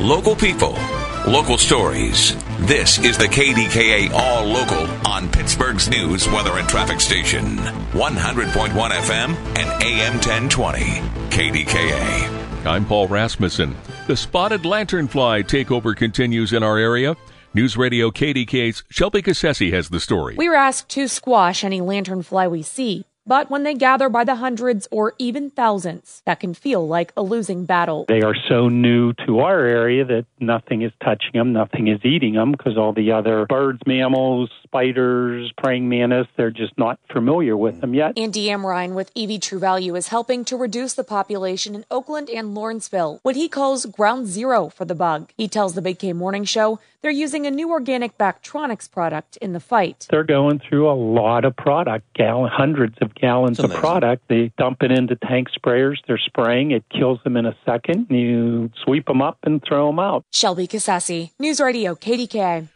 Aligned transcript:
Local 0.00 0.36
people, 0.36 0.76
local 1.26 1.56
stories. 1.56 2.36
This 2.66 2.98
is 2.98 3.16
the 3.16 3.24
KDKA 3.24 4.10
All 4.12 4.44
Local 4.44 4.86
on 5.08 5.26
Pittsburgh's 5.30 5.88
news, 5.88 6.28
weather, 6.28 6.58
and 6.58 6.68
traffic 6.68 7.00
station. 7.00 7.56
100.1 7.56 8.90
FM 8.90 9.34
and 9.56 9.82
AM 9.82 10.12
1020. 10.16 10.80
KDKA. 11.30 12.66
I'm 12.66 12.84
Paul 12.84 13.08
Rasmussen. 13.08 13.74
The 14.06 14.18
spotted 14.18 14.64
lanternfly 14.64 15.44
takeover 15.44 15.96
continues 15.96 16.52
in 16.52 16.62
our 16.62 16.76
area. 16.76 17.16
News 17.54 17.78
Radio 17.78 18.10
KDKA's 18.10 18.84
Shelby 18.90 19.22
Cassesse 19.22 19.72
has 19.72 19.88
the 19.88 19.98
story. 20.00 20.34
We 20.36 20.50
were 20.50 20.56
asked 20.56 20.90
to 20.90 21.08
squash 21.08 21.64
any 21.64 21.80
lanternfly 21.80 22.50
we 22.50 22.60
see. 22.60 23.06
But 23.28 23.50
when 23.50 23.64
they 23.64 23.74
gather 23.74 24.08
by 24.08 24.22
the 24.22 24.36
hundreds 24.36 24.86
or 24.92 25.14
even 25.18 25.50
thousands, 25.50 26.22
that 26.26 26.38
can 26.38 26.54
feel 26.54 26.86
like 26.86 27.12
a 27.16 27.22
losing 27.22 27.64
battle. 27.64 28.04
They 28.06 28.22
are 28.22 28.36
so 28.48 28.68
new 28.68 29.14
to 29.26 29.40
our 29.40 29.60
area 29.60 30.04
that 30.04 30.26
nothing 30.38 30.82
is 30.82 30.92
touching 31.02 31.32
them, 31.34 31.52
nothing 31.52 31.88
is 31.88 31.98
eating 32.04 32.34
them 32.34 32.52
because 32.52 32.78
all 32.78 32.92
the 32.92 33.10
other 33.10 33.44
birds, 33.46 33.80
mammals, 33.84 34.50
spiders, 34.62 35.52
praying 35.58 35.88
mantis, 35.88 36.28
they're 36.36 36.52
just 36.52 36.78
not 36.78 37.00
familiar 37.12 37.56
with 37.56 37.80
them 37.80 37.94
yet. 37.94 38.16
Andy 38.16 38.46
Amrhein 38.46 38.94
with 38.94 39.12
Evey 39.14 39.42
True 39.42 39.58
Value 39.58 39.96
is 39.96 40.08
helping 40.08 40.44
to 40.44 40.56
reduce 40.56 40.94
the 40.94 41.02
population 41.02 41.74
in 41.74 41.84
Oakland 41.90 42.30
and 42.30 42.54
Lawrenceville, 42.54 43.18
what 43.24 43.34
he 43.34 43.48
calls 43.48 43.86
ground 43.86 44.28
zero 44.28 44.68
for 44.68 44.84
the 44.84 44.94
bug. 44.94 45.32
He 45.36 45.48
tells 45.48 45.74
the 45.74 45.82
Big 45.82 45.98
K 45.98 46.12
Morning 46.12 46.44
Show 46.44 46.78
they're 47.06 47.12
using 47.12 47.46
a 47.46 47.52
new 47.52 47.70
organic 47.70 48.18
Bactronix 48.18 48.90
product 48.90 49.36
in 49.36 49.52
the 49.52 49.60
fight. 49.60 50.08
They're 50.10 50.24
going 50.24 50.58
through 50.58 50.90
a 50.90 50.98
lot 50.98 51.44
of 51.44 51.54
product, 51.54 52.04
gallon, 52.14 52.50
hundreds 52.52 52.96
of 53.00 53.14
gallons 53.20 53.58
of 53.58 53.72
product. 53.72 54.24
They 54.28 54.52
dump 54.58 54.82
it 54.82 54.92
into 54.92 55.16
tank 55.16 55.48
sprayers. 55.50 55.96
They're 56.06 56.18
spraying. 56.18 56.70
It 56.70 56.84
kills 56.88 57.18
them 57.24 57.36
in 57.36 57.46
a 57.46 57.56
second. 57.64 58.06
You 58.10 58.70
sweep 58.84 59.06
them 59.06 59.22
up 59.22 59.38
and 59.42 59.62
throw 59.66 59.88
them 59.88 59.98
out. 59.98 60.24
Shelby 60.32 60.66
Cassesse, 60.66 61.30
News 61.38 61.60
Radio, 61.60 61.94
KDKA. 61.94 62.68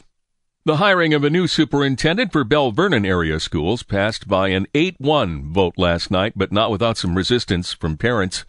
The 0.66 0.77
hiring 0.77 1.14
of 1.14 1.24
a 1.24 1.30
new 1.30 1.47
superintendent 1.47 2.32
for 2.32 2.44
Belle 2.44 2.70
Vernon 2.70 3.06
area 3.06 3.41
schools 3.41 3.82
passed 3.82 4.28
by 4.28 4.48
an 4.48 4.66
8 4.74 4.97
1 4.98 5.52
vote 5.52 5.74
last 5.78 6.10
night, 6.10 6.34
but 6.36 6.52
not 6.52 6.70
without 6.70 6.98
some 6.98 7.16
resistance 7.16 7.72
from 7.72 7.97
parents. 7.97 8.44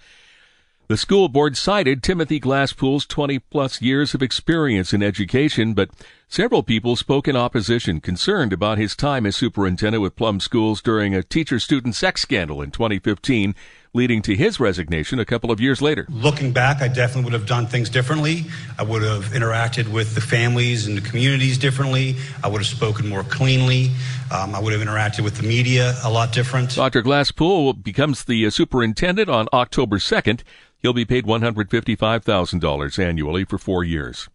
The 0.90 0.98
school 0.98 1.30
board 1.30 1.56
cited 1.56 2.04
Timothy 2.04 2.38
Glasspool's 2.38 3.06
20 3.06 3.40
plus 3.40 3.82
years 3.82 4.14
of 4.14 4.22
experience 4.22 4.92
in 4.92 5.02
education, 5.02 5.74
but 5.74 5.90
several 6.32 6.64
people 6.64 6.96
spoke 6.96 7.28
in 7.28 7.36
opposition, 7.36 8.00
concerned 8.00 8.54
about 8.54 8.78
his 8.78 8.96
time 8.96 9.26
as 9.26 9.36
superintendent 9.36 10.02
with 10.02 10.16
Plum 10.16 10.40
Schools 10.40 10.82
during 10.82 11.14
a 11.14 11.22
teacher 11.22 11.60
student 11.60 11.94
sex 11.94 12.22
scandal 12.22 12.62
in 12.62 12.72
2015, 12.72 13.54
leading 13.94 14.22
to 14.22 14.34
his 14.34 14.58
resignation 14.58 15.20
a 15.20 15.26
couple 15.26 15.52
of 15.52 15.60
years 15.60 15.82
later. 15.82 16.08
Looking 16.10 16.54
back, 16.54 16.82
I 16.82 16.88
definitely 16.88 17.26
would 17.26 17.34
have 17.34 17.46
done 17.46 17.68
things 17.68 17.90
differently. 17.90 18.46
I 18.80 18.84
would 18.84 19.04
have 19.04 19.26
interacted 19.34 19.92
with 19.92 20.16
the 20.16 20.22
families 20.22 20.88
and 20.88 20.96
the 20.96 21.02
communities 21.02 21.58
differently. 21.58 22.16
I 22.42 22.48
would 22.48 22.60
have 22.60 22.68
spoken 22.68 23.10
more 23.10 23.24
cleanly. 23.24 23.92
Um, 24.34 24.56
I 24.56 24.62
would 24.62 24.72
have 24.72 24.82
interacted 24.82 25.26
with 25.26 25.36
the 25.36 25.44
media 25.44 25.96
a 26.02 26.10
lot 26.10 26.32
different. 26.32 26.76
Dr. 26.76 27.04
Glasspool 27.04 27.84
becomes 27.84 28.24
the 28.24 28.46
uh, 28.46 28.50
superintendent 28.50 29.30
on 29.30 29.50
October 29.52 29.98
2nd. 29.98 30.44
He'll 30.78 30.94
be 30.94 31.06
paid 31.06 31.26
$155,000 31.26 33.00
annually 33.00 33.44
for 33.44 33.58
four 33.58 33.84
years. 33.84 34.30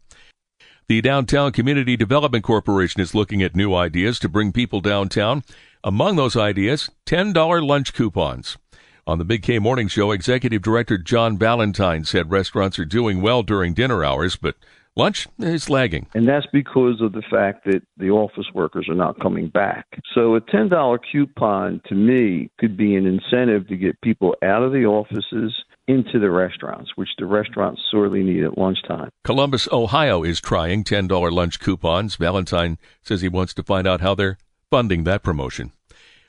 The 0.89 1.01
Downtown 1.01 1.51
Community 1.51 1.97
Development 1.97 2.45
Corporation 2.45 3.01
is 3.01 3.13
looking 3.13 3.43
at 3.43 3.57
new 3.57 3.75
ideas 3.75 4.21
to 4.21 4.29
bring 4.29 4.53
people 4.53 4.81
downtown. 4.81 5.43
Among 5.83 6.15
those 6.15 6.37
ideas, 6.37 6.91
$10 7.07 7.67
lunch 7.67 7.93
coupons. 7.93 8.57
On 9.05 9.19
the 9.19 9.25
Big 9.25 9.43
K 9.43 9.59
Morning 9.59 9.89
Show, 9.89 10.13
Executive 10.13 10.63
Director 10.63 10.97
John 10.97 11.37
Valentine 11.37 12.05
said 12.05 12.31
restaurants 12.31 12.79
are 12.79 12.85
doing 12.85 13.21
well 13.21 13.43
during 13.43 13.75
dinner 13.75 14.05
hours, 14.05 14.37
but 14.37 14.55
Lunch 14.95 15.27
is 15.41 15.69
lagging. 15.69 16.07
And 16.15 16.29
that's 16.29 16.47
because 16.53 17.01
of 17.01 17.13
the 17.13 17.23
fact 17.31 17.65
that 17.65 17.83
the 17.99 18.11
office 18.11 18.47
workers 18.55 18.89
are 18.89 18.95
not 18.95 19.21
coming 19.21 19.49
back. 19.49 19.87
So 20.15 20.37
a 20.37 20.41
$10 20.41 20.99
coupon 21.11 21.83
to 21.89 21.95
me 21.97 22.49
could 22.59 22.77
be 22.77 22.95
an 22.95 23.07
incentive 23.07 23.67
to 23.69 23.77
get 23.77 24.01
people 24.03 24.37
out 24.43 24.63
of 24.63 24.71
the 24.71 24.87
offices 24.87 25.53
into 25.89 26.19
the 26.19 26.31
restaurants, 26.31 26.91
which 26.97 27.11
the 27.19 27.27
restaurants 27.27 27.81
sorely 27.91 28.23
need 28.23 28.45
at 28.45 28.59
lunchtime. 28.59 29.11
Columbus, 29.25 29.69
Ohio 29.71 30.23
is 30.23 30.41
trying 30.41 30.85
$10 30.85 31.33
lunch 31.33 31.61
coupons. 31.61 32.17
Valentine 32.17 32.79
says 33.03 33.21
he 33.21 33.29
wants 33.29 33.55
to 33.55 33.63
find 33.63 33.87
out 33.87 34.01
how 34.01 34.15
they're 34.15 34.39
funding 34.71 35.05
that 35.05 35.23
promotion. 35.23 35.73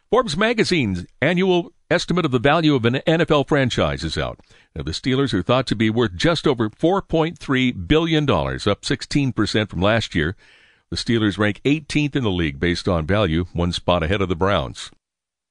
Forbes 0.09 0.37
magazine's 0.37 1.05
annual 1.21 1.73
estimate 1.89 2.25
of 2.25 2.31
the 2.31 2.39
value 2.39 2.75
of 2.75 2.85
an 2.85 2.95
NFL 3.07 3.47
franchise 3.47 4.03
is 4.03 4.17
out. 4.17 4.39
Now, 4.75 4.83
the 4.83 4.91
Steelers 4.91 5.33
are 5.33 5.41
thought 5.41 5.67
to 5.67 5.75
be 5.75 5.89
worth 5.89 6.15
just 6.15 6.45
over 6.45 6.69
$4.3 6.69 7.87
billion, 7.87 8.23
up 8.23 8.81
16% 8.81 9.69
from 9.69 9.81
last 9.81 10.15
year. 10.15 10.35
The 10.89 10.95
Steelers 10.95 11.37
rank 11.37 11.61
18th 11.65 12.15
in 12.15 12.23
the 12.23 12.31
league 12.31 12.59
based 12.59 12.87
on 12.87 13.05
value, 13.05 13.45
one 13.53 13.73
spot 13.73 14.03
ahead 14.03 14.21
of 14.21 14.29
the 14.29 14.35
Browns. 14.35 14.91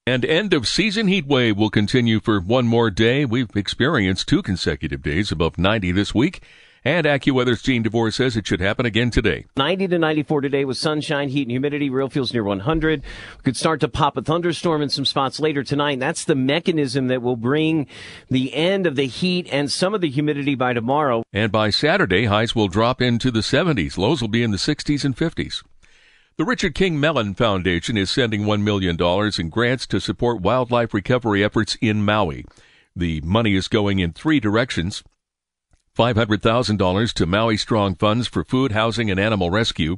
And 0.09 0.25
end 0.25 0.55
of 0.55 0.69
season 0.69 1.09
heat 1.09 1.27
wave 1.27 1.57
will 1.57 1.69
continue 1.69 2.21
for 2.21 2.39
one 2.39 2.69
more 2.69 2.91
day. 2.91 3.25
We've 3.25 3.51
experienced 3.57 4.29
two 4.29 4.41
consecutive 4.41 5.03
days 5.03 5.33
above 5.33 5.59
90 5.59 5.91
this 5.91 6.15
week. 6.15 6.43
And 6.85 7.05
AccuWeather's 7.05 7.61
Gene 7.61 7.83
DeVore 7.83 8.13
says 8.13 8.37
it 8.37 8.47
should 8.47 8.61
happen 8.61 8.87
again 8.87 9.11
today. 9.11 9.47
90 9.57 9.89
to 9.89 9.99
94 9.99 10.43
today 10.43 10.65
with 10.65 10.77
sunshine, 10.77 11.29
heat, 11.29 11.43
and 11.43 11.51
humidity. 11.51 11.91
Real 11.91 12.09
feels 12.09 12.33
near 12.33 12.45
100. 12.45 13.03
We 13.03 13.43
could 13.43 13.57
start 13.57 13.81
to 13.81 13.89
pop 13.89 14.17
a 14.17 14.23
thunderstorm 14.23 14.81
in 14.81 14.91
some 14.91 15.05
spots 15.05 15.41
later 15.41 15.65
tonight. 15.65 15.99
That's 15.99 16.25
the 16.25 16.37
mechanism 16.37 17.09
that 17.09 17.21
will 17.21 17.35
bring 17.35 17.89
the 18.31 18.55
end 18.55 18.87
of 18.87 18.95
the 18.95 19.09
heat 19.09 19.49
and 19.51 19.69
some 19.69 19.93
of 19.93 20.03
the 20.03 20.09
humidity 20.09 20.55
by 20.55 20.73
tomorrow. 20.73 21.25
And 21.33 21.51
by 21.51 21.71
Saturday, 21.71 22.27
highs 22.27 22.55
will 22.55 22.69
drop 22.69 23.03
into 23.03 23.33
the 23.33 23.41
70s. 23.41 23.99
Lows 23.99 24.21
will 24.21 24.29
be 24.29 24.45
in 24.45 24.53
the 24.53 24.57
60s 24.57 25.05
and 25.05 25.17
50s. 25.17 25.65
The 26.39 26.45
Richard 26.45 26.75
King 26.75 27.01
Mellon 27.01 27.33
Foundation 27.33 27.97
is 27.97 28.11
sending 28.11 28.43
$1 28.43 28.61
million 28.61 28.99
in 29.39 29.49
grants 29.49 29.87
to 29.87 29.99
support 29.99 30.43
wildlife 30.43 30.93
recovery 30.93 31.43
efforts 31.43 31.79
in 31.81 32.05
Maui. 32.05 32.45
The 32.95 33.23
money 33.23 33.55
is 33.55 33.69
going 33.69 34.01
in 34.01 34.13
three 34.13 34.39
directions. 34.39 35.03
$500,000 35.97 37.13
to 37.15 37.27
Maui 37.27 37.57
Strong 37.57 37.95
Funds 37.95 38.29
for 38.29 38.45
food, 38.45 38.73
housing, 38.73 39.11
and 39.11 39.19
animal 39.19 39.49
rescue, 39.49 39.97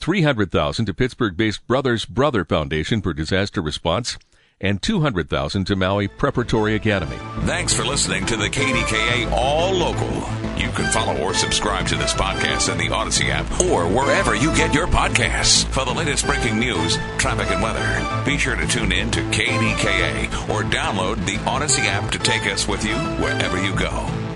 $300,000 0.00 0.84
to 0.84 0.94
Pittsburgh-based 0.94 1.64
Brothers 1.68 2.04
Brother 2.06 2.44
Foundation 2.44 3.00
for 3.00 3.14
disaster 3.14 3.62
response, 3.62 4.18
and 4.60 4.82
200,000 4.82 5.64
to 5.64 5.76
Maui 5.76 6.08
Preparatory 6.08 6.74
Academy. 6.74 7.18
Thanks 7.42 7.72
for 7.72 7.84
listening 7.84 8.26
to 8.26 8.36
the 8.36 8.48
KDKA 8.48 9.30
All 9.30 9.74
Local. 9.74 10.47
You 10.58 10.70
can 10.70 10.90
follow 10.92 11.16
or 11.18 11.34
subscribe 11.34 11.86
to 11.86 11.96
this 11.96 12.12
podcast 12.12 12.70
in 12.70 12.78
the 12.78 12.88
Audacy 12.88 13.28
app 13.30 13.48
or 13.60 13.86
wherever 13.86 14.34
you 14.34 14.54
get 14.56 14.74
your 14.74 14.88
podcasts. 14.88 15.64
For 15.66 15.84
the 15.84 15.92
latest 15.92 16.26
breaking 16.26 16.58
news, 16.58 16.96
traffic 17.16 17.50
and 17.50 17.62
weather, 17.62 18.24
be 18.24 18.36
sure 18.38 18.56
to 18.56 18.66
tune 18.66 18.90
in 18.90 19.10
to 19.12 19.20
KDKA 19.30 20.24
or 20.48 20.64
download 20.64 21.24
the 21.26 21.36
Audacy 21.44 21.84
app 21.84 22.10
to 22.10 22.18
take 22.18 22.46
us 22.46 22.66
with 22.66 22.84
you 22.84 22.96
wherever 23.22 23.62
you 23.62 23.74
go. 23.76 24.27